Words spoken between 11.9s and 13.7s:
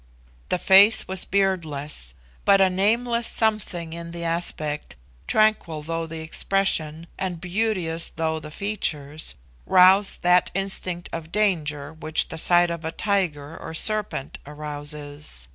which the sight of a tiger